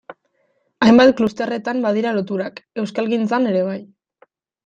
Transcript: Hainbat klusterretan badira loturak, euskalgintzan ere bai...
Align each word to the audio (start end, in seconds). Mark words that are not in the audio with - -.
Hainbat 0.85 1.11
klusterretan 1.19 1.83
badira 1.83 2.13
loturak, 2.19 2.63
euskalgintzan 2.85 3.47
ere 3.51 3.61
bai... 3.71 3.79